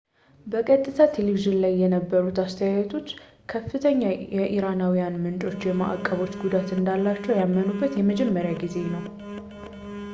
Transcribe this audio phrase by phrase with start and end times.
[0.51, 3.07] በቀጥታ ቴሌቪዝን ላይ የነበሩት አስተያየቶች
[3.51, 4.01] ከፍተኛ
[4.55, 9.05] ኢራናዊያን ምንጮች ማዕቀቦች ጉዳት እንዳላቸው ያመኑበት የመጀመሪያ ጊዜ ነው